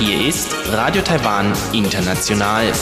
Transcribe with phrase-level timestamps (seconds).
[0.00, 2.72] Hier ist Radio Taiwan International.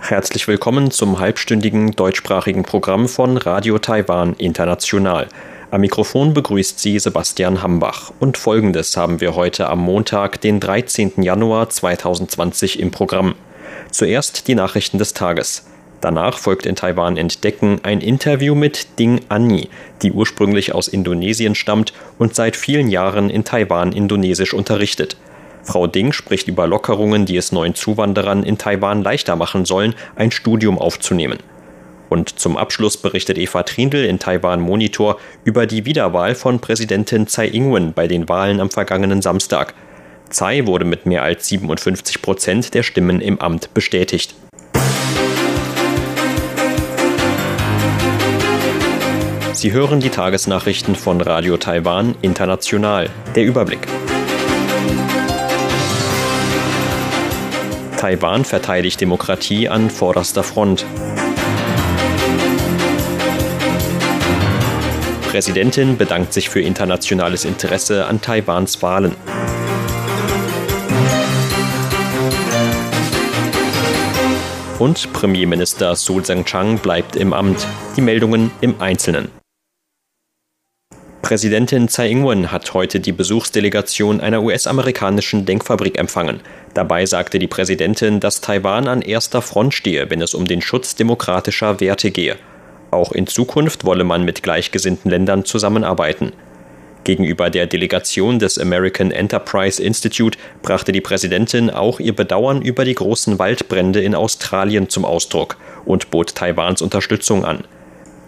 [0.00, 5.28] Herzlich willkommen zum halbstündigen deutschsprachigen Programm von Radio Taiwan International.
[5.70, 8.12] Am Mikrofon begrüßt Sie Sebastian Hambach.
[8.18, 11.22] Und folgendes haben wir heute am Montag, den 13.
[11.22, 13.36] Januar 2020 im Programm.
[13.92, 15.69] Zuerst die Nachrichten des Tages.
[16.00, 19.68] Danach folgt in Taiwan Entdecken ein Interview mit Ding Anni,
[20.02, 25.16] die ursprünglich aus Indonesien stammt und seit vielen Jahren in Taiwan Indonesisch unterrichtet.
[25.62, 30.30] Frau Ding spricht über Lockerungen, die es neuen Zuwanderern in Taiwan leichter machen sollen, ein
[30.30, 31.38] Studium aufzunehmen.
[32.08, 37.48] Und zum Abschluss berichtet Eva Trindl in Taiwan Monitor über die Wiederwahl von Präsidentin Tsai
[37.48, 39.74] Ing-wen bei den Wahlen am vergangenen Samstag.
[40.30, 44.34] Tsai wurde mit mehr als 57 Prozent der Stimmen im Amt bestätigt.
[49.60, 53.10] Sie hören die Tagesnachrichten von Radio Taiwan International.
[53.36, 53.86] Der Überblick.
[57.98, 60.86] Taiwan verteidigt Demokratie an vorderster Front.
[65.30, 69.14] Präsidentin bedankt sich für internationales Interesse an Taiwans Wahlen.
[74.78, 77.66] Und Premierminister Su Zheng-Chang bleibt im Amt.
[77.98, 79.39] Die Meldungen im Einzelnen.
[81.30, 86.40] Präsidentin Tsai Ing-wen hat heute die Besuchsdelegation einer US-amerikanischen Denkfabrik empfangen.
[86.74, 90.96] Dabei sagte die Präsidentin, dass Taiwan an erster Front stehe, wenn es um den Schutz
[90.96, 92.34] demokratischer Werte gehe.
[92.90, 96.32] Auch in Zukunft wolle man mit gleichgesinnten Ländern zusammenarbeiten.
[97.04, 102.96] Gegenüber der Delegation des American Enterprise Institute brachte die Präsidentin auch ihr Bedauern über die
[102.96, 107.62] großen Waldbrände in Australien zum Ausdruck und bot Taiwans Unterstützung an.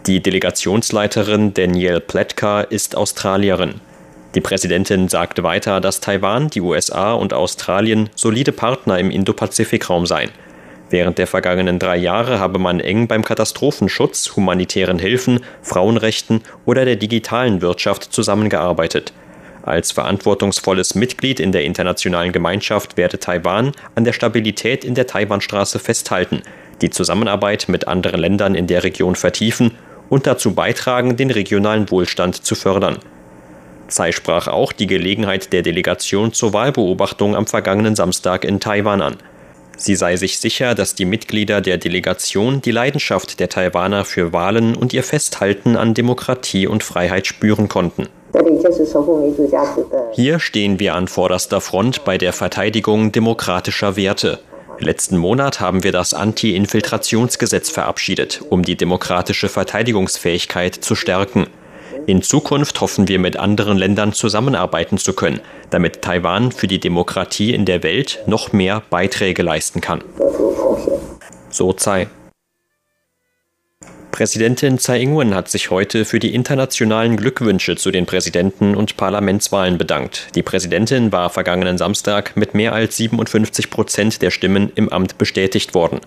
[0.06, 3.74] Die Delegationsleiterin Danielle Pletka ist Australierin.
[4.34, 10.30] Die Präsidentin sagte weiter, dass Taiwan, die USA und Australien solide Partner im Indo-Pazifik-Raum seien.
[10.90, 16.96] Während der vergangenen drei Jahre habe man eng beim Katastrophenschutz, humanitären Hilfen, Frauenrechten oder der
[16.96, 19.12] digitalen Wirtschaft zusammengearbeitet.
[19.62, 25.78] Als verantwortungsvolles Mitglied in der internationalen Gemeinschaft werde Taiwan an der Stabilität in der Taiwanstraße
[25.78, 26.42] festhalten,
[26.80, 29.70] die Zusammenarbeit mit anderen Ländern in der Region vertiefen
[30.12, 32.98] und dazu beitragen, den regionalen Wohlstand zu fördern.
[33.88, 39.16] Tsai sprach auch die Gelegenheit der Delegation zur Wahlbeobachtung am vergangenen Samstag in Taiwan an.
[39.78, 44.76] Sie sei sich sicher, dass die Mitglieder der Delegation die Leidenschaft der Taiwaner für Wahlen
[44.76, 48.08] und ihr Festhalten an Demokratie und Freiheit spüren konnten.
[50.12, 54.40] Hier stehen wir an vorderster Front bei der Verteidigung demokratischer Werte.
[54.82, 61.46] Letzten Monat haben wir das Anti-Infiltrationsgesetz verabschiedet, um die demokratische Verteidigungsfähigkeit zu stärken.
[62.06, 67.54] In Zukunft hoffen wir mit anderen Ländern zusammenarbeiten zu können, damit Taiwan für die Demokratie
[67.54, 70.02] in der Welt noch mehr Beiträge leisten kann.
[71.50, 72.08] So Tsai.
[74.12, 79.78] Präsidentin Tsai Ing-wen hat sich heute für die internationalen Glückwünsche zu den Präsidenten- und Parlamentswahlen
[79.78, 80.28] bedankt.
[80.34, 85.72] Die Präsidentin war vergangenen Samstag mit mehr als 57 Prozent der Stimmen im Amt bestätigt
[85.72, 86.00] worden.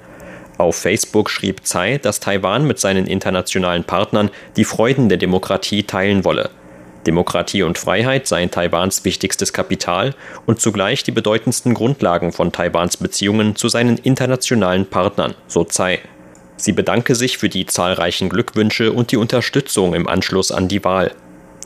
[0.59, 6.23] Auf Facebook schrieb Tsai, dass Taiwan mit seinen internationalen Partnern die Freuden der Demokratie teilen
[6.23, 6.51] wolle.
[7.07, 10.13] Demokratie und Freiheit seien Taiwans wichtigstes Kapital
[10.45, 16.01] und zugleich die bedeutendsten Grundlagen von Taiwans Beziehungen zu seinen internationalen Partnern, so Tsai.
[16.57, 21.11] Sie bedanke sich für die zahlreichen Glückwünsche und die Unterstützung im Anschluss an die Wahl.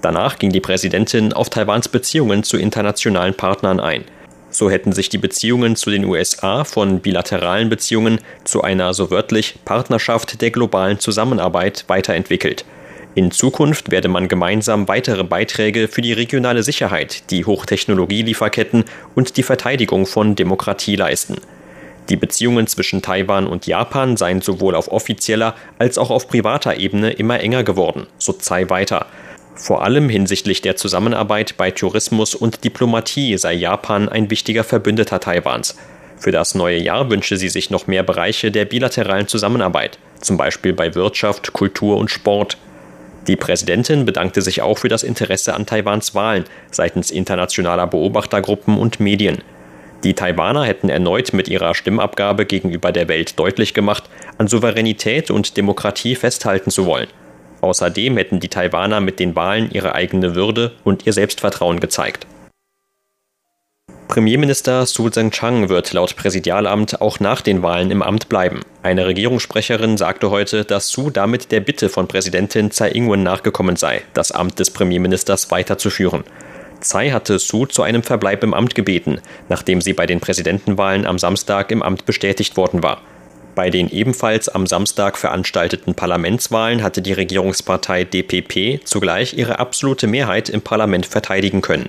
[0.02, 4.06] Danach ging die Präsidentin auf Taiwans Beziehungen zu internationalen Partnern ein.
[4.50, 9.60] So hätten sich die Beziehungen zu den USA von bilateralen Beziehungen zu einer so wörtlich
[9.64, 12.66] Partnerschaft der globalen Zusammenarbeit weiterentwickelt.
[13.14, 18.86] In Zukunft werde man gemeinsam weitere Beiträge für die regionale Sicherheit, die Hochtechnologielieferketten
[19.16, 21.38] und die Verteidigung von Demokratie leisten.
[22.10, 27.12] Die Beziehungen zwischen Taiwan und Japan seien sowohl auf offizieller als auch auf privater Ebene
[27.12, 29.06] immer enger geworden, so Tsai weiter.
[29.56, 35.76] Vor allem hinsichtlich der Zusammenarbeit bei Tourismus und Diplomatie sei Japan ein wichtiger Verbündeter Taiwans.
[36.18, 40.74] Für das neue Jahr wünsche sie sich noch mehr Bereiche der bilateralen Zusammenarbeit, zum Beispiel
[40.74, 42.58] bei Wirtschaft, Kultur und Sport.
[43.28, 49.00] Die Präsidentin bedankte sich auch für das Interesse an Taiwans Wahlen seitens internationaler Beobachtergruppen und
[49.00, 49.44] Medien.
[50.04, 54.04] Die Taiwaner hätten erneut mit ihrer Stimmabgabe gegenüber der Welt deutlich gemacht,
[54.38, 57.08] an Souveränität und Demokratie festhalten zu wollen.
[57.62, 62.26] Außerdem hätten die Taiwaner mit den Wahlen ihre eigene Würde und ihr Selbstvertrauen gezeigt.
[64.08, 68.62] Premierminister Su Tseng-Chang wird laut Präsidialamt auch nach den Wahlen im Amt bleiben.
[68.82, 74.02] Eine Regierungssprecherin sagte heute, dass Su damit der Bitte von Präsidentin Tsai Ing-wen nachgekommen sei,
[74.16, 76.24] das Amt des Premierministers weiterzuführen.
[76.82, 81.20] Tsai hatte Su zu einem Verbleib im Amt gebeten, nachdem sie bei den Präsidentenwahlen am
[81.20, 83.02] Samstag im Amt bestätigt worden war.
[83.56, 90.48] Bei den ebenfalls am Samstag veranstalteten Parlamentswahlen hatte die Regierungspartei DPP zugleich ihre absolute Mehrheit
[90.50, 91.88] im Parlament verteidigen können.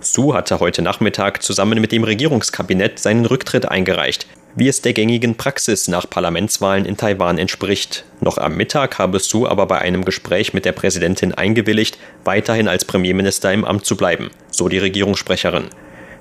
[0.00, 4.26] Su hatte heute Nachmittag zusammen mit dem Regierungskabinett seinen Rücktritt eingereicht,
[4.56, 8.04] wie es der gängigen Praxis nach Parlamentswahlen in Taiwan entspricht.
[8.20, 12.86] Noch am Mittag habe Su aber bei einem Gespräch mit der Präsidentin eingewilligt, weiterhin als
[12.86, 15.66] Premierminister im Amt zu bleiben, so die Regierungssprecherin.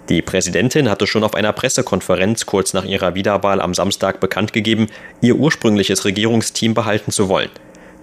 [0.10, 4.88] Die Präsidentin hatte schon auf einer Pressekonferenz kurz nach ihrer Wiederwahl am Samstag bekannt gegeben,
[5.22, 7.50] ihr ursprüngliches Regierungsteam behalten zu wollen.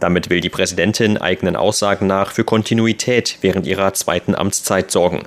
[0.00, 5.22] Damit will die Präsidentin eigenen Aussagen nach für Kontinuität während ihrer zweiten Amtszeit sorgen.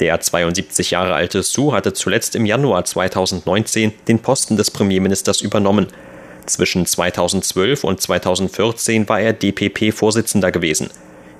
[0.00, 5.88] Der 72 Jahre alte Su hatte zuletzt im Januar 2019 den Posten des Premierministers übernommen.
[6.46, 10.88] Zwischen 2012 und 2014 war er DPP-Vorsitzender gewesen.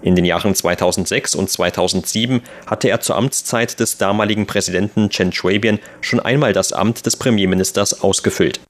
[0.02, 5.78] In den Jahren 2006 und 2007 hatte er zur Amtszeit des damaligen Präsidenten Chen Shui-bian
[6.02, 8.60] schon einmal das Amt des Premierministers ausgefüllt.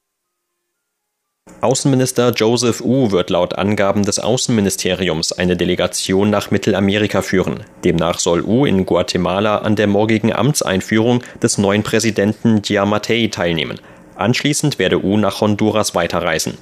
[1.61, 7.65] Außenminister Joseph Wu wird laut Angaben des Außenministeriums eine Delegation nach Mittelamerika führen.
[7.85, 13.79] Demnach soll Wu in Guatemala an der morgigen Amtseinführung des neuen Präsidenten Giamatei teilnehmen.
[14.17, 16.59] Anschließend werde Wu nach Honduras weiterreisen.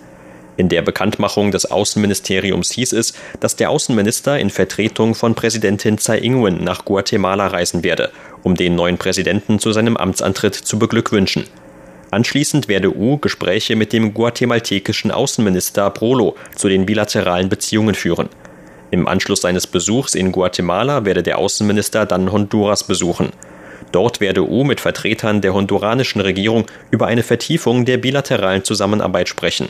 [0.59, 6.19] In der Bekanntmachung des Außenministeriums hieß es, dass der Außenminister in Vertretung von Präsidentin Tsai
[6.19, 8.11] Ing-wen nach Guatemala reisen werde,
[8.43, 11.45] um den neuen Präsidenten zu seinem Amtsantritt zu beglückwünschen.
[12.11, 18.29] Anschließend werde U Gespräche mit dem guatemaltekischen Außenminister Prolo zu den bilateralen Beziehungen führen.
[18.91, 23.31] Im Anschluss seines Besuchs in Guatemala werde der Außenminister dann Honduras besuchen.
[23.93, 29.69] Dort werde U mit Vertretern der honduranischen Regierung über eine Vertiefung der bilateralen Zusammenarbeit sprechen.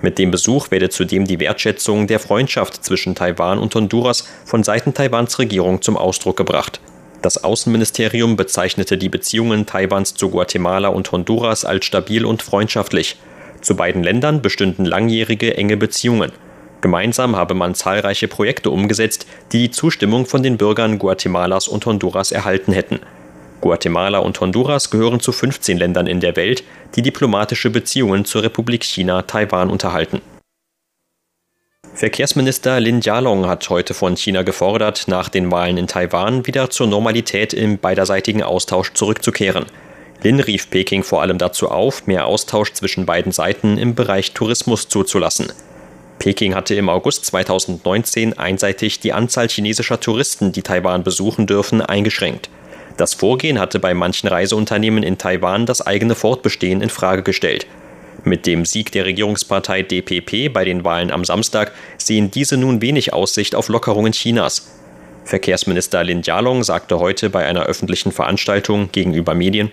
[0.00, 4.94] Mit dem Besuch werde zudem die Wertschätzung der Freundschaft zwischen Taiwan und Honduras von Seiten
[4.94, 6.80] Taiwans Regierung zum Ausdruck gebracht.
[7.24, 13.16] Das Außenministerium bezeichnete die Beziehungen Taiwans zu Guatemala und Honduras als stabil und freundschaftlich.
[13.62, 16.32] Zu beiden Ländern bestünden langjährige enge Beziehungen.
[16.82, 22.30] Gemeinsam habe man zahlreiche Projekte umgesetzt, die die Zustimmung von den Bürgern Guatemalas und Honduras
[22.30, 23.00] erhalten hätten.
[23.62, 26.62] Guatemala und Honduras gehören zu 15 Ländern in der Welt,
[26.94, 30.20] die diplomatische Beziehungen zur Republik China Taiwan unterhalten.
[31.94, 36.88] Verkehrsminister Lin Jialong hat heute von China gefordert, nach den Wahlen in Taiwan wieder zur
[36.88, 39.66] Normalität im beiderseitigen Austausch zurückzukehren.
[40.24, 44.88] Lin rief Peking vor allem dazu auf, mehr Austausch zwischen beiden Seiten im Bereich Tourismus
[44.88, 45.52] zuzulassen.
[46.18, 52.50] Peking hatte im August 2019 einseitig die Anzahl chinesischer Touristen, die Taiwan besuchen dürfen, eingeschränkt.
[52.96, 57.68] Das Vorgehen hatte bei manchen Reiseunternehmen in Taiwan das eigene Fortbestehen in Frage gestellt.
[58.24, 63.12] Mit dem Sieg der Regierungspartei DPP bei den Wahlen am Samstag sehen diese nun wenig
[63.12, 64.66] Aussicht auf Lockerungen Chinas.
[65.24, 69.70] Verkehrsminister Lin Jialong sagte heute bei einer öffentlichen Veranstaltung gegenüber Medien,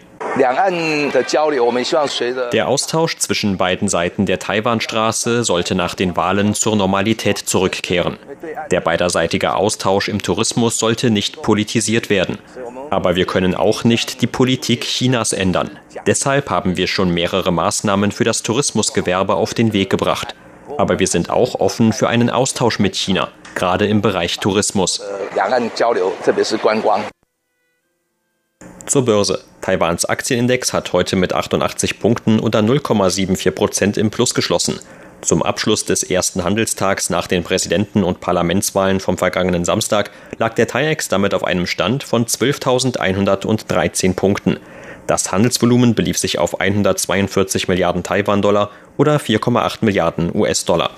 [2.54, 8.18] der Austausch zwischen beiden Seiten der Taiwanstraße sollte nach den Wahlen zur Normalität zurückkehren.
[8.72, 12.38] Der beiderseitige Austausch im Tourismus sollte nicht politisiert werden.
[12.90, 15.78] Aber wir können auch nicht die Politik Chinas ändern.
[16.08, 20.36] Deshalb haben wir schon mehrere Maßnahmen für das Tourismusgewerbe auf den Weg gebracht.
[20.78, 25.02] Aber wir sind auch offen für einen Austausch mit China, gerade im Bereich Tourismus.
[28.92, 29.40] Zur Börse.
[29.62, 34.82] Taiwans Aktienindex hat heute mit 88 Punkten unter 0,74 Prozent im Plus geschlossen.
[35.22, 40.68] Zum Abschluss des ersten Handelstags nach den Präsidenten- und Parlamentswahlen vom vergangenen Samstag lag der
[40.68, 44.58] TAIEX damit auf einem Stand von 12.113 Punkten.
[45.08, 50.92] Das Handelsvolumen belief sich auf 142 Milliarden Taiwan-Dollar oder 4,8 Milliarden US-Dollar.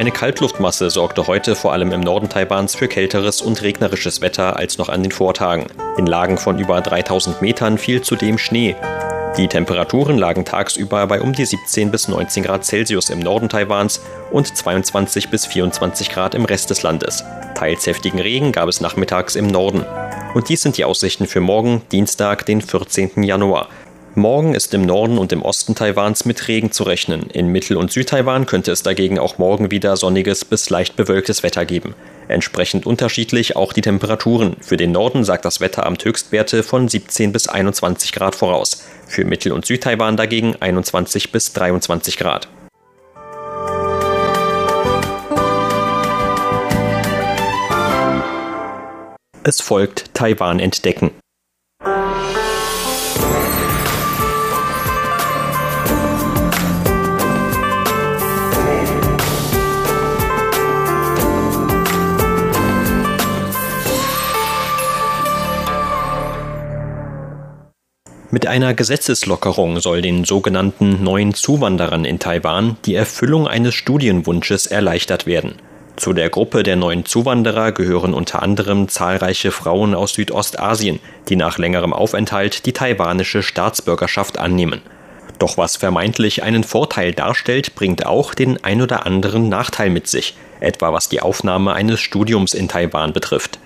[0.00, 4.78] Eine Kaltluftmasse sorgte heute vor allem im Norden Taiwans für kälteres und regnerisches Wetter als
[4.78, 5.66] noch an den Vortagen.
[5.98, 8.74] In Lagen von über 3000 Metern fiel zudem Schnee.
[9.36, 14.00] Die Temperaturen lagen tagsüber bei um die 17 bis 19 Grad Celsius im Norden Taiwans
[14.30, 17.22] und 22 bis 24 Grad im Rest des Landes.
[17.54, 19.84] Teils heftigen Regen gab es nachmittags im Norden.
[20.32, 23.22] Und dies sind die Aussichten für morgen, Dienstag, den 14.
[23.22, 23.68] Januar.
[24.20, 27.30] Morgen ist im Norden und im Osten Taiwans mit Regen zu rechnen.
[27.30, 31.64] In Mittel- und Südtaiwan könnte es dagegen auch morgen wieder sonniges bis leicht bewölktes Wetter
[31.64, 31.94] geben.
[32.28, 34.56] Entsprechend unterschiedlich auch die Temperaturen.
[34.60, 38.84] Für den Norden sagt das Wetter am Höchstwerte von 17 bis 21 Grad voraus.
[39.06, 42.46] Für Mittel- und Südtaiwan dagegen 21 bis 23 Grad.
[49.44, 51.10] Es folgt Taiwan entdecken.
[68.32, 75.26] Mit einer Gesetzeslockerung soll den sogenannten neuen Zuwanderern in Taiwan die Erfüllung eines Studienwunsches erleichtert
[75.26, 75.56] werden.
[75.96, 81.58] Zu der Gruppe der neuen Zuwanderer gehören unter anderem zahlreiche Frauen aus Südostasien, die nach
[81.58, 84.80] längerem Aufenthalt die taiwanische Staatsbürgerschaft annehmen.
[85.40, 90.36] Doch was vermeintlich einen Vorteil darstellt, bringt auch den ein oder anderen Nachteil mit sich,
[90.60, 93.58] etwa was die Aufnahme eines Studiums in Taiwan betrifft.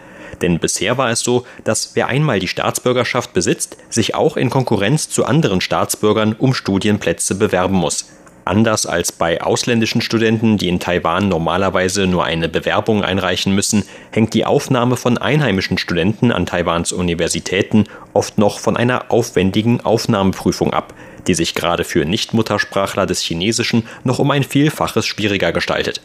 [0.42, 5.08] Denn bisher war es so, dass wer einmal die Staatsbürgerschaft besitzt, sich auch in Konkurrenz
[5.08, 8.06] zu anderen Staatsbürgern um Studienplätze bewerben muss.
[8.46, 14.34] Anders als bei ausländischen Studenten, die in Taiwan normalerweise nur eine Bewerbung einreichen müssen, hängt
[14.34, 20.92] die Aufnahme von einheimischen Studenten an Taiwans Universitäten oft noch von einer aufwendigen Aufnahmeprüfung ab,
[21.26, 26.02] die sich gerade für Nichtmuttersprachler des Chinesischen noch um ein Vielfaches schwieriger gestaltet.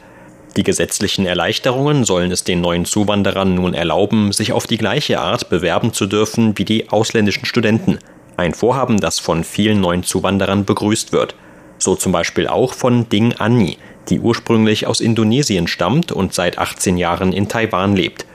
[0.57, 5.49] Die gesetzlichen Erleichterungen sollen es den neuen Zuwanderern nun erlauben, sich auf die gleiche Art
[5.49, 7.99] bewerben zu dürfen wie die ausländischen Studenten.
[8.35, 11.35] Ein Vorhaben, das von vielen neuen Zuwanderern begrüßt wird.
[11.77, 13.77] So zum Beispiel auch von Ding Anni,
[14.09, 18.25] die ursprünglich aus Indonesien stammt und seit 18 Jahren in Taiwan lebt,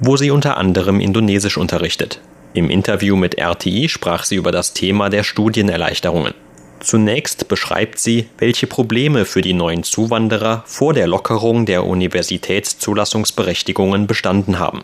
[0.00, 2.20] wo sie unter anderem Indonesisch unterrichtet.
[2.54, 6.34] Im Interview mit RTI sprach sie über das Thema der Studienerleichterungen.
[6.82, 14.58] Zunächst beschreibt sie, welche Probleme für die neuen Zuwanderer vor der Lockerung der Universitätszulassungsberechtigungen bestanden
[14.58, 14.82] haben.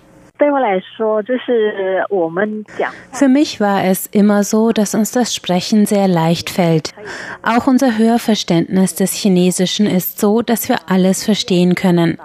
[3.12, 6.94] Für mich war es immer so, dass uns das Sprechen sehr leicht fällt.
[7.42, 12.18] Auch unser Hörverständnis des Chinesischen ist so, dass wir alles verstehen können.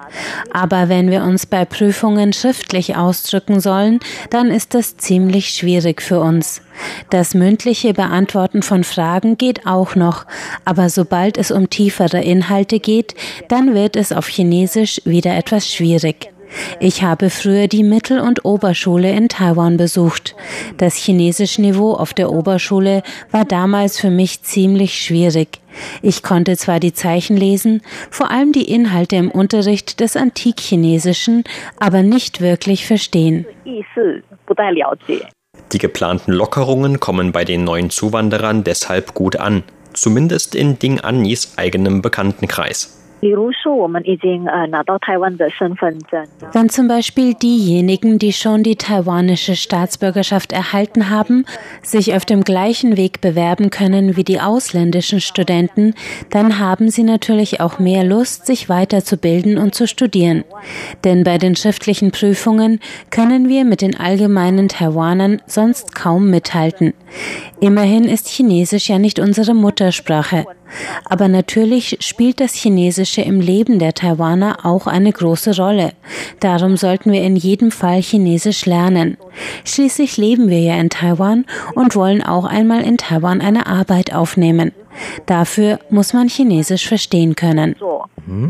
[0.52, 6.20] Aber wenn wir uns bei Prüfungen schriftlich ausdrücken sollen, dann ist das ziemlich schwierig für
[6.20, 6.62] uns.
[7.10, 10.26] Das mündliche Beantworten von Fragen geht auch noch,
[10.66, 13.16] aber sobald es um tiefere Inhalte geht,
[13.48, 16.33] dann wird es auf Chinesisch wieder etwas schwierig.
[16.80, 20.36] Ich habe früher die Mittel- und Oberschule in Taiwan besucht.
[20.78, 25.60] Das chinesische Niveau auf der Oberschule war damals für mich ziemlich schwierig.
[26.02, 31.44] Ich konnte zwar die Zeichen lesen, vor allem die Inhalte im Unterricht des Antikchinesischen,
[31.80, 33.46] aber nicht wirklich verstehen.
[35.72, 41.58] Die geplanten Lockerungen kommen bei den neuen Zuwanderern deshalb gut an, zumindest in Ding Annis
[41.58, 43.03] eigenem Bekanntenkreis.
[46.52, 51.46] Wenn zum Beispiel diejenigen, die schon die taiwanische Staatsbürgerschaft erhalten haben,
[51.82, 55.94] sich auf dem gleichen Weg bewerben können wie die ausländischen Studenten,
[56.32, 60.44] dann haben sie natürlich auch mehr Lust, sich weiterzubilden und zu studieren.
[61.06, 66.94] Denn bei den schriftlichen Prüfungen können wir mit den allgemeinen Taiwanern sonst kaum mithalten.
[67.62, 70.46] Immerhin ist Chinesisch ja nicht unsere Muttersprache.
[71.06, 75.92] Aber natürlich spielt das Chinesische im Leben der Taiwaner auch eine große Rolle.
[76.40, 79.18] Darum sollten wir in jedem Fall Chinesisch lernen.
[79.66, 84.72] Schließlich leben wir ja in Taiwan und wollen auch einmal in Taiwan eine Arbeit aufnehmen.
[85.26, 87.76] Dafür muss man Chinesisch verstehen können.
[88.26, 88.50] Mhm.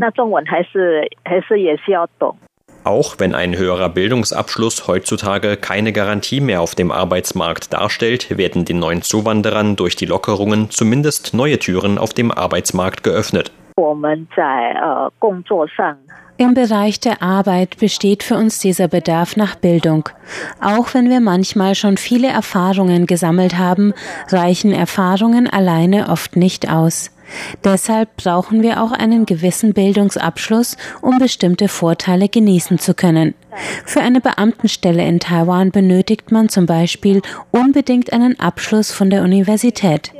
[2.84, 8.78] Auch wenn ein höherer Bildungsabschluss heutzutage keine Garantie mehr auf dem Arbeitsmarkt darstellt, werden den
[8.78, 13.52] neuen Zuwanderern durch die Lockerungen zumindest neue Türen auf dem Arbeitsmarkt geöffnet.
[16.36, 20.10] Im Bereich der Arbeit besteht für uns dieser Bedarf nach Bildung.
[20.60, 23.94] Auch wenn wir manchmal schon viele Erfahrungen gesammelt haben,
[24.28, 27.13] reichen Erfahrungen alleine oft nicht aus.
[27.62, 33.34] Deshalb brauchen wir auch einen gewissen Bildungsabschluss, um bestimmte Vorteile genießen zu können.
[33.84, 40.12] Für eine Beamtenstelle in Taiwan benötigt man zum Beispiel unbedingt einen Abschluss von der Universität.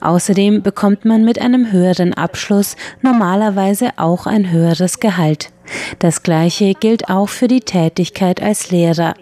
[0.00, 5.53] Außerdem bekommt man mit einem höheren Abschluss normalerweise auch ein höheres Gehalt.
[5.98, 9.14] Das Gleiche gilt auch für die Tätigkeit als Lehrer.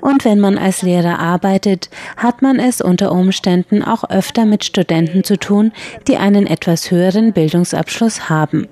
[0.00, 5.24] Und wenn man als Lehrer arbeitet, hat man es unter Umständen auch öfter mit Studenten
[5.24, 5.72] zu tun,
[6.08, 8.68] die einen etwas höheren Bildungsabschluss haben.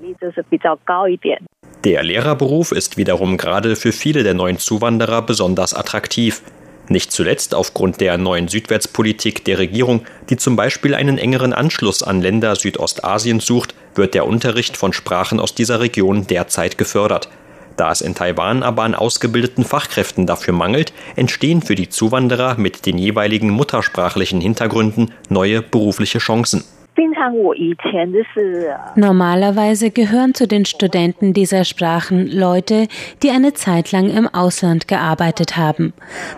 [1.83, 6.43] Der Lehrerberuf ist wiederum gerade für viele der neuen Zuwanderer besonders attraktiv.
[6.89, 12.21] Nicht zuletzt aufgrund der neuen Südwärtspolitik der Regierung, die zum Beispiel einen engeren Anschluss an
[12.21, 17.29] Länder Südostasiens sucht, wird der Unterricht von Sprachen aus dieser Region derzeit gefördert.
[17.77, 22.85] Da es in Taiwan aber an ausgebildeten Fachkräften dafür mangelt, entstehen für die Zuwanderer mit
[22.85, 26.63] den jeweiligen muttersprachlichen Hintergründen neue berufliche Chancen.
[28.95, 32.87] Normalerweise gehören zu den Studenten dieser Sprachen Leute,
[33.23, 35.93] die eine Zeit lang im Ausland gearbeitet haben.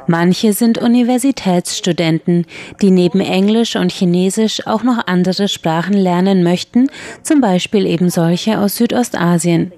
[0.07, 2.45] Manche sind Universitätsstudenten,
[2.81, 6.89] die neben Englisch und Chinesisch auch noch andere Sprachen lernen möchten,
[7.21, 9.71] zum Beispiel eben solche aus Südostasien.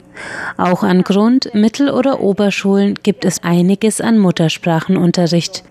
[0.57, 5.63] Auch an Grund-, Mittel- oder Oberschulen gibt es einiges an Muttersprachenunterricht.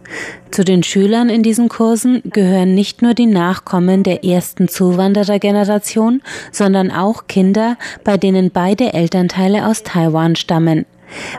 [0.50, 6.22] Zu den Schülern in diesen Kursen gehören nicht nur die Nachkommen der ersten Zuwanderergeneration,
[6.52, 10.86] sondern auch Kinder, bei denen beide Elternteile aus Taiwan stammen.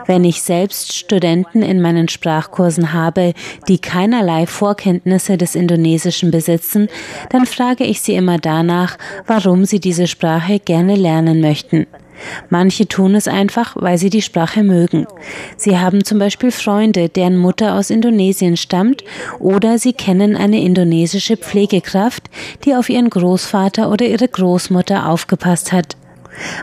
[0.06, 3.34] Wenn ich selbst Studenten in meinen Sprachkursen habe,
[3.68, 6.88] die keinerlei Vorkenntnisse des Indonesischen besitzen,
[7.30, 11.86] dann frage ich sie immer danach, warum sie diese Sprache gerne lernen möchten.
[12.48, 15.06] Manche tun es einfach, weil sie die Sprache mögen.
[15.56, 19.04] Sie haben zum Beispiel Freunde, deren Mutter aus Indonesien stammt,
[19.38, 22.24] oder sie kennen eine indonesische Pflegekraft,
[22.64, 25.96] die auf ihren Großvater oder ihre Großmutter aufgepasst hat.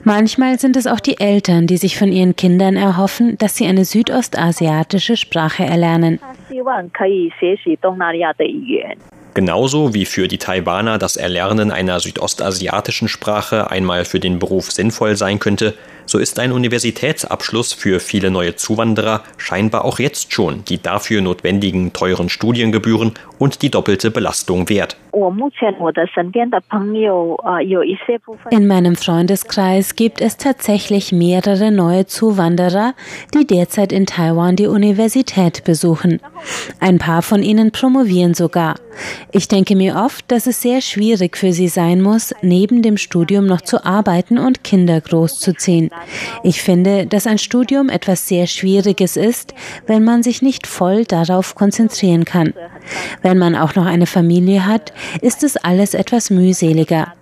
[0.03, 3.85] Manchmal sind es auch die Eltern, die sich von ihren Kindern erhoffen, dass sie eine
[3.85, 6.19] südostasiatische Sprache erlernen.
[9.33, 15.15] Genauso wie für die Taiwaner das Erlernen einer südostasiatischen Sprache einmal für den Beruf sinnvoll
[15.15, 15.73] sein könnte,
[16.05, 21.93] so ist ein Universitätsabschluss für viele neue Zuwanderer scheinbar auch jetzt schon die dafür notwendigen
[21.93, 24.97] teuren Studiengebühren und die doppelte Belastung wert.
[28.49, 32.93] In meinem Freundeskreis gibt es tatsächlich mehrere neue Zuwanderer,
[33.33, 36.19] die derzeit in Taiwan die Universität besuchen.
[36.79, 38.75] Ein paar von ihnen promovieren sogar.
[39.31, 43.45] Ich denke mir oft, dass es sehr schwierig für sie sein muss, neben dem Studium
[43.45, 45.91] noch zu arbeiten und Kinder großzuziehen.
[46.43, 49.53] Ich finde, dass ein Studium etwas sehr Schwieriges ist,
[49.87, 52.53] wenn man sich nicht voll darauf konzentrieren kann.
[53.21, 57.13] Wenn man auch noch eine Familie hat, ist es alles etwas mühseliger.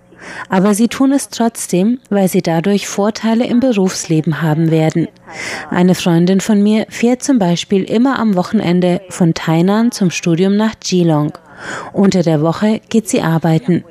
[0.48, 5.08] Aber sie tun es trotzdem, weil sie dadurch Vorteile im Berufsleben haben werden.
[5.70, 10.74] Eine Freundin von mir fährt zum Beispiel immer am Wochenende von Tainan zum Studium nach
[10.80, 11.32] Geelong.
[11.92, 13.84] Unter der Woche geht sie arbeiten.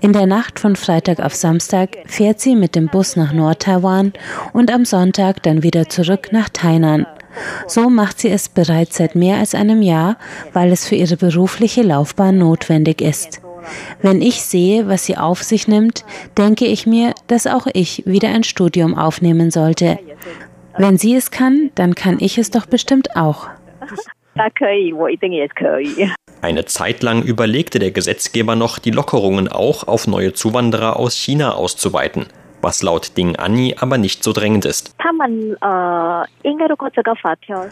[0.00, 4.12] In der Nacht von Freitag auf Samstag fährt sie mit dem Bus nach Nord-Taiwan
[4.52, 7.06] und am Sonntag dann wieder zurück nach Tainan.
[7.66, 10.16] So macht sie es bereits seit mehr als einem Jahr,
[10.52, 13.40] weil es für ihre berufliche Laufbahn notwendig ist.
[14.02, 16.04] Wenn ich sehe, was sie auf sich nimmt,
[16.36, 19.98] denke ich mir, dass auch ich wieder ein Studium aufnehmen sollte.
[20.76, 23.48] Wenn sie es kann, dann kann ich es doch bestimmt auch.
[26.44, 31.54] Eine Zeit lang überlegte der Gesetzgeber noch, die Lockerungen auch auf neue Zuwanderer aus China
[31.54, 32.26] auszuweiten
[32.64, 34.96] was laut Ding Anni aber nicht so drängend ist.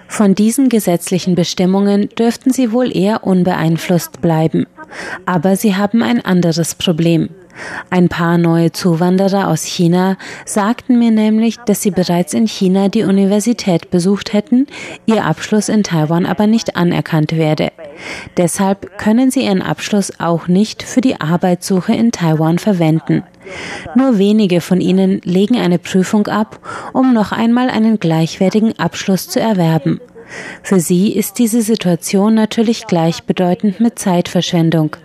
[0.06, 4.66] Von diesen gesetzlichen Bestimmungen dürften sie wohl eher unbeeinflusst bleiben.
[5.24, 7.30] Aber sie haben ein anderes Problem.
[7.90, 13.04] Ein paar neue Zuwanderer aus China sagten mir nämlich, dass sie bereits in China die
[13.04, 14.66] Universität besucht hätten,
[15.06, 17.70] ihr Abschluss in Taiwan aber nicht anerkannt werde.
[18.36, 23.22] Deshalb können sie ihren Abschluss auch nicht für die Arbeitssuche in Taiwan verwenden.
[23.94, 26.60] Nur wenige von ihnen legen eine Prüfung ab,
[26.92, 30.00] um noch einmal einen gleichwertigen Abschluss zu erwerben.
[30.62, 34.96] Für sie ist diese Situation natürlich gleichbedeutend mit Zeitverschwendung.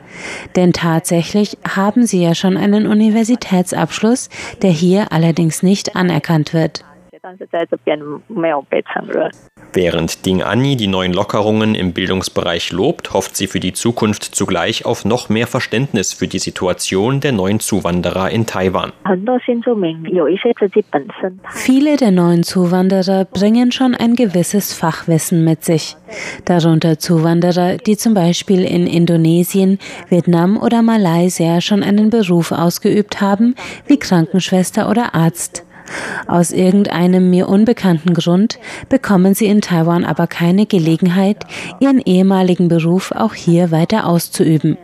[0.55, 4.29] Denn tatsächlich haben sie ja schon einen Universitätsabschluss,
[4.61, 6.83] der hier allerdings nicht anerkannt wird.
[9.73, 14.85] Während Ding Anni die neuen Lockerungen im Bildungsbereich lobt, hofft sie für die Zukunft zugleich
[14.85, 18.93] auf noch mehr Verständnis für die Situation der neuen Zuwanderer in Taiwan.
[21.49, 25.95] Viele der neuen Zuwanderer bringen schon ein gewisses Fachwissen mit sich.
[26.45, 33.55] Darunter Zuwanderer, die zum Beispiel in Indonesien, Vietnam oder Malaysia schon einen Beruf ausgeübt haben,
[33.85, 35.66] wie Krankenschwester oder Arzt.
[36.27, 41.45] Aus irgendeinem mir unbekannten Grund bekommen sie in Taiwan aber keine Gelegenheit,
[41.79, 44.77] ihren ehemaligen Beruf auch hier weiter auszuüben.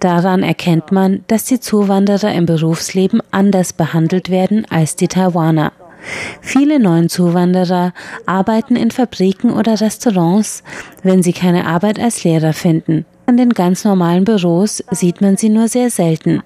[0.00, 5.72] Daran erkennt man, dass die Zuwanderer im Berufsleben anders behandelt werden als die Taiwaner.
[6.40, 7.92] Viele neuen Zuwanderer
[8.24, 10.62] arbeiten in Fabriken oder Restaurants,
[11.02, 13.04] wenn sie keine Arbeit als Lehrer finden.
[13.26, 16.42] An den ganz normalen Büros sieht man sie nur sehr selten.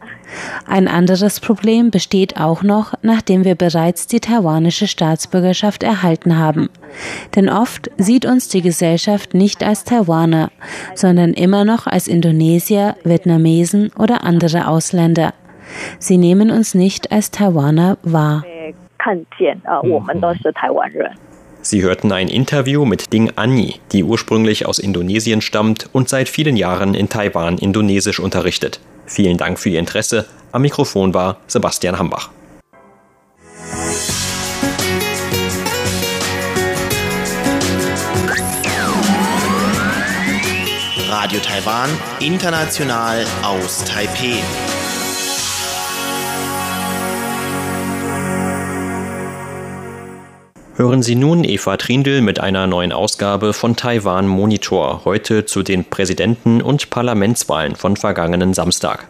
[0.66, 6.70] Ein anderes Problem besteht auch noch, nachdem wir bereits die taiwanische Staatsbürgerschaft erhalten haben.
[7.34, 10.50] Denn oft sieht uns die Gesellschaft nicht als Taiwaner,
[10.94, 15.34] sondern immer noch als Indonesier, Vietnamesen oder andere Ausländer.
[15.98, 18.44] Sie nehmen uns nicht als Taiwaner wahr.
[21.64, 26.56] Sie hörten ein Interview mit Ding Anyi, die ursprünglich aus Indonesien stammt und seit vielen
[26.56, 28.80] Jahren in Taiwan Indonesisch unterrichtet.
[29.12, 30.24] Vielen Dank für Ihr Interesse.
[30.52, 32.30] Am Mikrofon war Sebastian Hambach.
[41.10, 44.42] Radio Taiwan, international aus Taipeh.
[50.82, 55.84] Hören Sie nun Eva Trindl mit einer neuen Ausgabe von Taiwan Monitor, heute zu den
[55.84, 59.06] Präsidenten- und Parlamentswahlen von vergangenen Samstag.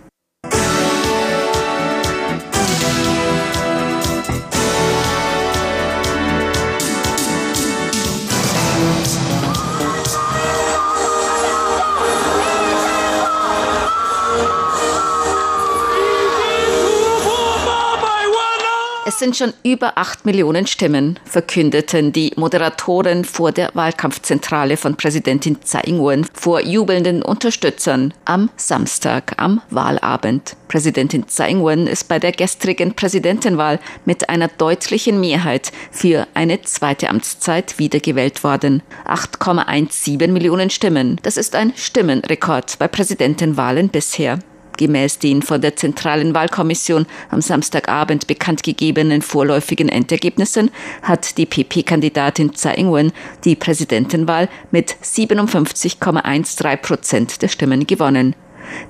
[19.05, 25.61] Es sind schon über acht Millionen Stimmen, verkündeten die Moderatoren vor der Wahlkampfzentrale von Präsidentin
[25.61, 30.55] Tsai Ing-wen vor jubelnden Unterstützern am Samstag am Wahlabend.
[30.69, 37.09] Präsidentin Tsai Ing-wen ist bei der gestrigen Präsidentenwahl mit einer deutlichen Mehrheit für eine zweite
[37.11, 38.85] Amtszeit wiedergewählt worden.
[39.05, 41.19] 8,17 Millionen Stimmen.
[41.25, 44.39] Das ist ein Stimmenrekord bei Präsidentenwahlen bisher.
[44.77, 50.71] Gemäß den von der Zentralen Wahlkommission am Samstagabend bekannt gegebenen vorläufigen Endergebnissen
[51.03, 53.13] hat die PP-Kandidatin Tsai Ing-wen
[53.45, 58.35] die Präsidentenwahl mit 57,13 Prozent der Stimmen gewonnen.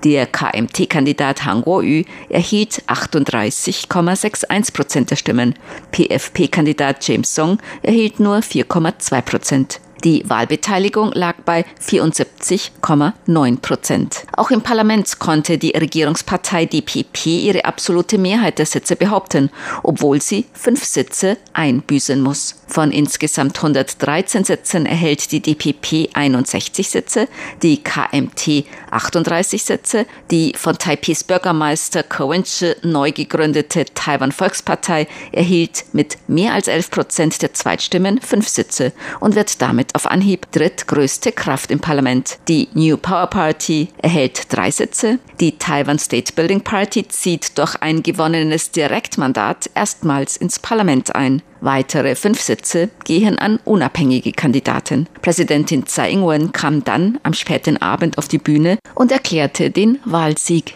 [0.04, 5.54] Der KMT-Kandidat Han Kuo-yu erhielt 38,61 Prozent der Stimmen.
[5.92, 9.80] PFP-Kandidat James Song erhielt nur 4,2 Prozent.
[10.04, 14.24] Die Wahlbeteiligung lag bei 74,9 Prozent.
[14.36, 19.50] Auch im Parlament konnte die Regierungspartei DPP ihre absolute Mehrheit der Sitze behaupten,
[19.84, 22.56] obwohl sie fünf Sitze einbüßen muss.
[22.66, 27.28] Von insgesamt 113 Sitzen erhält die DPP 61 Sitze,
[27.62, 36.16] die KMT 38 Sitze, die von Taipehs Bürgermeister Cowen-Chi neu gegründete Taiwan Volkspartei erhielt mit
[36.28, 41.70] mehr als 11 Prozent der Zweitstimmen fünf Sitze und wird damit auf Anhieb drittgrößte Kraft
[41.70, 42.38] im Parlament.
[42.48, 45.18] Die New Power Party erhält drei Sitze.
[45.40, 51.42] Die Taiwan State Building Party zieht durch ein gewonnenes Direktmandat erstmals ins Parlament ein.
[51.60, 55.06] Weitere fünf Sitze gehen an unabhängige Kandidaten.
[55.22, 60.74] Präsidentin Tsai Ing-wen kam dann am späten Abend auf die Bühne und erklärte den Wahlsieg.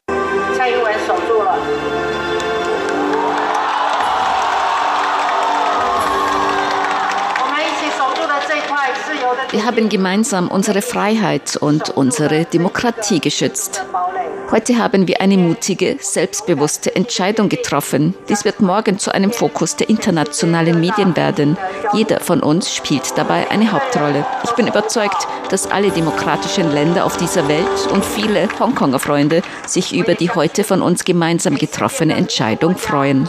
[9.51, 13.85] Wir haben gemeinsam unsere Freiheit und unsere Demokratie geschützt.
[14.51, 18.15] Heute haben wir eine mutige, selbstbewusste Entscheidung getroffen.
[18.29, 21.57] Dies wird morgen zu einem Fokus der internationalen Medien werden.
[21.95, 24.25] Jeder von uns spielt dabei eine Hauptrolle.
[24.45, 29.95] Ich bin überzeugt, dass alle demokratischen Länder auf dieser Welt und viele Hongkonger Freunde sich
[29.95, 33.29] über die heute von uns gemeinsam getroffene Entscheidung freuen.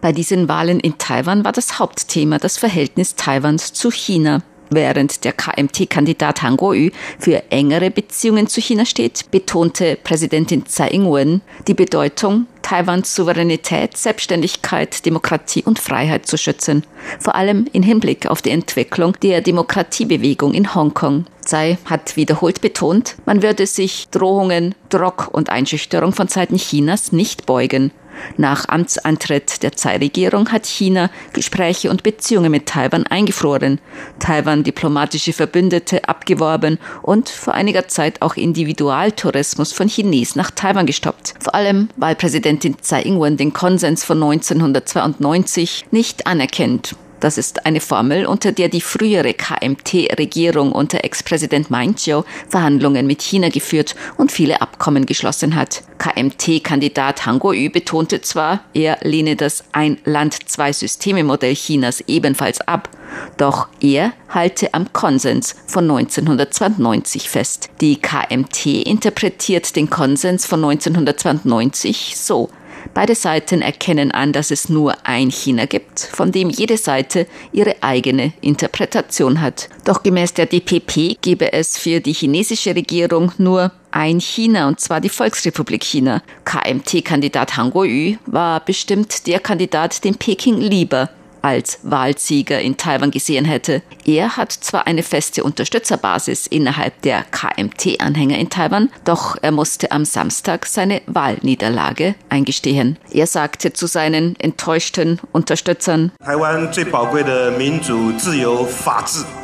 [0.00, 4.42] Bei diesen Wahlen in Taiwan war das Hauptthema das Verhältnis Taiwans zu China.
[4.72, 11.42] Während der KMT-Kandidat Han Kuo-yu für engere Beziehungen zu China steht, betonte Präsidentin Tsai Ing-wen
[11.66, 16.84] die Bedeutung, Taiwans Souveränität, Selbstständigkeit, Demokratie und Freiheit zu schützen,
[17.18, 21.26] vor allem in Hinblick auf die Entwicklung der Demokratiebewegung in Hongkong.
[21.44, 27.44] Tsai hat wiederholt betont, man würde sich Drohungen, Druck und Einschüchterung von Seiten Chinas nicht
[27.44, 27.90] beugen.
[28.36, 33.80] Nach Amtsantritt der Tsai-Regierung hat China Gespräche und Beziehungen mit Taiwan eingefroren,
[34.18, 41.34] Taiwan diplomatische Verbündete abgeworben und vor einiger Zeit auch Individualtourismus von Chinesen nach Taiwan gestoppt.
[41.40, 46.94] Vor allem, weil Präsidentin Tsai Ing-wen den Konsens von 1992 nicht anerkennt.
[47.20, 53.22] Das ist eine Formel, unter der die frühere KMT-Regierung unter Ex-Präsident Ma Ying-jeou Verhandlungen mit
[53.22, 55.82] China geführt und viele Abkommen geschlossen hat.
[55.98, 62.88] KMT-Kandidat Han Kuo-yu betonte zwar, er lehne das Ein-Land-Zwei-Systeme-Modell Chinas ebenfalls ab,
[63.36, 67.68] doch er halte am Konsens von 1992 fest.
[67.82, 72.48] Die KMT interpretiert den Konsens von 1992 so.
[72.94, 77.76] Beide Seiten erkennen an, dass es nur ein China gibt, von dem jede Seite ihre
[77.82, 79.68] eigene Interpretation hat.
[79.84, 85.00] Doch gemäß der DPP gebe es für die chinesische Regierung nur ein China, und zwar
[85.00, 86.22] die Volksrepublik China.
[86.44, 91.10] KMT-Kandidat Han Kuo-yu war bestimmt der Kandidat, den Peking lieber
[91.42, 93.82] als Wahlsieger in Taiwan gesehen hätte.
[94.04, 100.04] Er hat zwar eine feste Unterstützerbasis innerhalb der KMT-Anhänger in Taiwan, doch er musste am
[100.04, 102.98] Samstag seine Wahlniederlage eingestehen.
[103.10, 106.12] Er sagte zu seinen enttäuschten Unterstützern,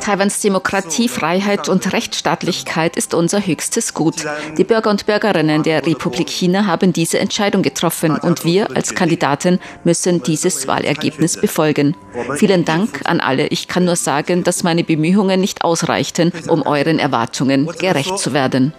[0.01, 4.25] Taiwans Demokratie, Freiheit und Rechtsstaatlichkeit ist unser höchstes Gut.
[4.57, 9.59] Die Bürger und Bürgerinnen der Republik China haben diese Entscheidung getroffen und wir als Kandidaten
[9.83, 12.37] müssen dieses Wahlergebnis befolgen können.
[12.37, 13.47] Vielen Dank an alle.
[13.47, 18.73] Ich kann nur sagen, dass meine Bemühungen nicht ausreichten, um euren Erwartungen gerecht zu werden.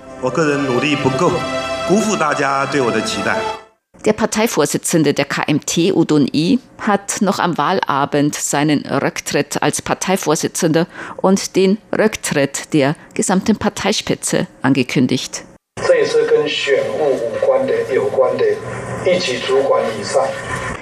[4.04, 11.56] Der Parteivorsitzende der KMT, Udon I, hat noch am Wahlabend seinen Rücktritt als Parteivorsitzender und
[11.56, 15.44] den Rücktritt der gesamten Parteispitze angekündigt.
[15.76, 16.28] Das ist mit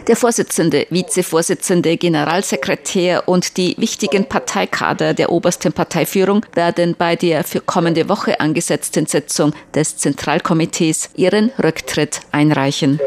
[0.06, 7.60] der Vorsitzende, Vizevorsitzende, Generalsekretär und die wichtigen Parteikader der obersten Parteiführung werden bei der für
[7.60, 13.00] kommende Woche angesetzten Sitzung des Zentralkomitees ihren Rücktritt einreichen.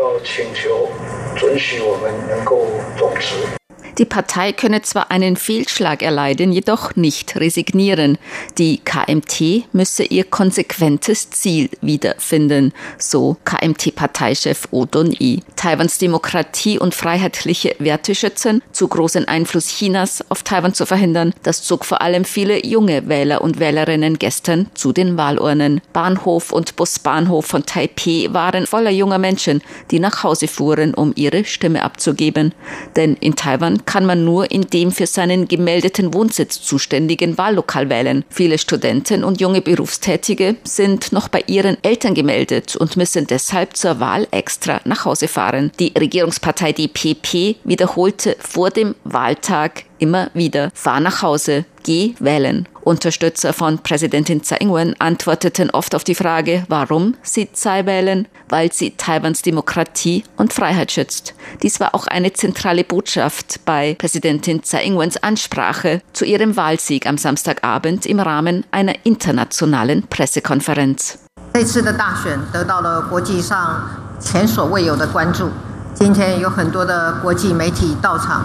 [3.99, 8.17] Die Partei könne zwar einen Fehlschlag erleiden, jedoch nicht resignieren.
[8.57, 15.41] Die KMT müsse ihr konsequentes Ziel wiederfinden, so KMT-Parteichef Oh Dun-i.
[15.57, 21.63] Taiwans Demokratie und freiheitliche Werte schützen, zu großen Einfluss Chinas auf Taiwan zu verhindern, das
[21.63, 25.81] zog vor allem viele junge Wähler und Wählerinnen gestern zu den Wahlurnen.
[25.91, 31.43] Bahnhof und Busbahnhof von Taipeh waren voller junger Menschen, die nach Hause fuhren, um ihre
[31.43, 32.53] Stimme abzugeben.
[32.95, 38.23] Denn in Taiwan kann man nur in dem für seinen gemeldeten Wohnsitz zuständigen Wahllokal wählen.
[38.30, 43.99] Viele Studenten und junge Berufstätige sind noch bei ihren Eltern gemeldet und müssen deshalb zur
[43.99, 45.71] Wahl extra nach Hause fahren.
[45.80, 52.68] Die Regierungspartei DPP wiederholte vor dem Wahltag immer wieder, fahr nach Hause, geh wählen.
[52.83, 58.72] Unterstützer von Präsidentin Tsai Ing-wen antworteten oft auf die Frage, warum sie Tsai wählen, weil
[58.72, 61.35] sie Taiwans Demokratie und Freiheit schützt.
[61.62, 67.16] Dies war auch eine zentrale Botschaft bei Präsidentin Tsai Ing-wens Ansprache zu ihrem Wahlsieg am
[67.16, 71.18] Samstagabend im Rahmen einer internationalen Pressekonferenz.
[71.54, 75.48] 这次的大选得到了国际上前所未有的关注。
[75.94, 78.44] 今天有很多的国际媒体到场。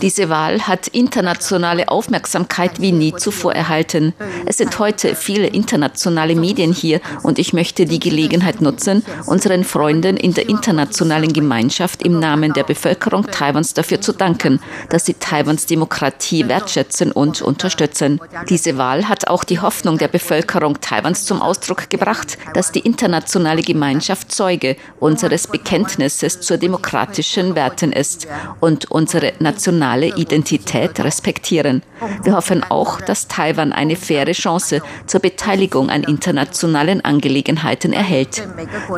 [0.00, 4.14] Diese Wahl hat internationale Aufmerksamkeit wie nie zuvor erhalten.
[4.44, 10.16] Es sind heute viele internationale Medien hier und ich möchte die Gelegenheit nutzen, unseren Freunden
[10.16, 15.66] in der internationalen Gemeinschaft im Namen der Bevölkerung Taiwans dafür zu danken, dass sie Taiwans
[15.66, 18.20] Demokratie wertschätzen und unterstützen.
[18.48, 23.62] Diese Wahl hat auch die Hoffnung der Bevölkerung Taiwans zum Ausdruck gebracht, dass die internationale
[23.62, 28.28] Gemeinschaft Zeuge unseres Bekenntnisses zur demokratischen Werten ist
[28.60, 31.82] und unsere nationale Identität respektieren.
[32.22, 38.46] Wir hoffen auch, dass Taiwan eine faire Chance zur Beteiligung an internationalen Angelegenheiten erhält.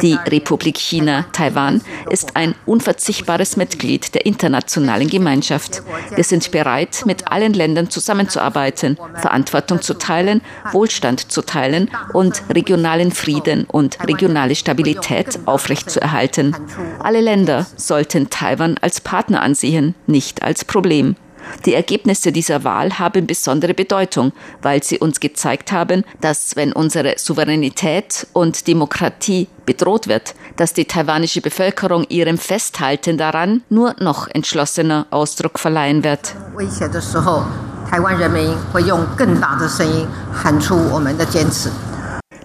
[0.03, 5.83] Die Republik China, Taiwan, ist ein unverzichtbares Mitglied der internationalen Gemeinschaft.
[6.12, 10.40] Wir sind bereit, mit allen Ländern zusammenzuarbeiten, Verantwortung zu teilen,
[10.73, 16.57] Wohlstand zu teilen und regionalen Frieden und regionale Stabilität aufrechtzuerhalten.
[16.99, 21.16] Alle Länder sollten Taiwan als Partner ansehen, nicht als Problem.
[21.64, 24.32] Die Ergebnisse dieser Wahl haben besondere Bedeutung,
[24.62, 30.84] weil sie uns gezeigt haben, dass wenn unsere Souveränität und Demokratie bedroht wird, dass die
[30.84, 36.34] taiwanische Bevölkerung ihrem Festhalten daran nur noch entschlossener Ausdruck verleihen wird.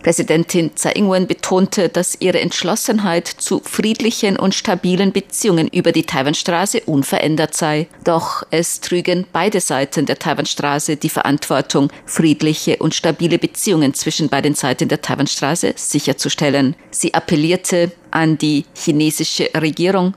[0.04, 6.82] Präsidentin Tsai Ing-wen betonte, dass ihre Entschlossenheit zu friedlichen und stabilen Beziehungen über die Taiwanstraße
[6.86, 7.88] unverändert sei.
[8.04, 14.56] Doch es trügen beide Seiten der Taiwanstraße die Verantwortung, friedliche und stabile Beziehungen zwischen beiden
[14.56, 16.76] Seiten der Taiwanstraße sicherzustellen.
[16.92, 20.14] Sie appellierte an die chinesische Regierung.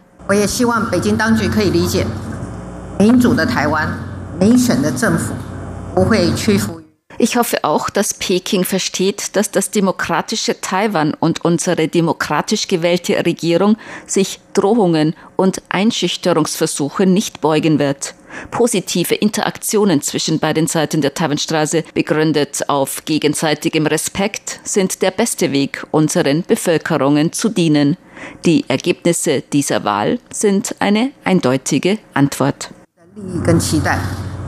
[7.18, 13.76] Ich hoffe auch, dass Peking versteht, dass das demokratische Taiwan und unsere demokratisch gewählte Regierung
[14.06, 18.14] sich Drohungen und Einschüchterungsversuche nicht beugen wird.
[18.50, 25.86] Positive Interaktionen zwischen beiden Seiten der Taiwanstraße, begründet auf gegenseitigem Respekt, sind der beste Weg,
[25.92, 27.96] unseren Bevölkerungen zu dienen.
[28.44, 32.70] Die Ergebnisse dieser Wahl sind eine eindeutige Antwort.